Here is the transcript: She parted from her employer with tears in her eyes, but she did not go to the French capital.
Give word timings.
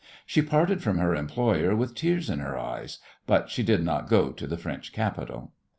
She 0.25 0.41
parted 0.41 0.81
from 0.81 0.97
her 0.97 1.13
employer 1.15 1.75
with 1.75 1.93
tears 1.93 2.27
in 2.27 2.39
her 2.39 2.57
eyes, 2.57 2.97
but 3.27 3.51
she 3.51 3.61
did 3.61 3.83
not 3.85 4.09
go 4.09 4.31
to 4.31 4.47
the 4.47 4.57
French 4.57 4.93
capital. 4.93 5.51